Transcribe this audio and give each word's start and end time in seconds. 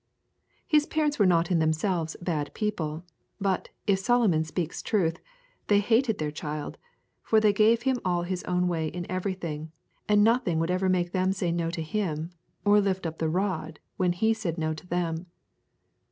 His 0.65 0.87
parents 0.87 1.19
were 1.19 1.27
not 1.27 1.51
in 1.51 1.59
themselves 1.59 2.17
bad 2.19 2.51
people, 2.55 3.03
but, 3.39 3.69
if 3.85 3.99
Solomon 3.99 4.43
speaks 4.43 4.81
true, 4.81 5.11
they 5.67 5.79
hated 5.79 6.17
their 6.17 6.31
child, 6.31 6.79
for 7.21 7.39
they 7.39 7.53
gave 7.53 7.83
him 7.83 7.99
all 8.03 8.23
his 8.23 8.43
own 8.45 8.67
way 8.67 8.87
in 8.87 9.05
everything, 9.11 9.71
and 10.09 10.23
nothing 10.23 10.57
would 10.57 10.71
ever 10.71 10.89
make 10.89 11.11
them 11.11 11.31
say 11.33 11.51
no 11.51 11.69
to 11.69 11.83
him, 11.83 12.31
or 12.65 12.81
lift 12.81 13.05
up 13.05 13.19
the 13.19 13.29
rod 13.29 13.79
when 13.97 14.13
he 14.13 14.33
said 14.33 14.57
no 14.57 14.73
to 14.73 14.87
them. 14.87 15.27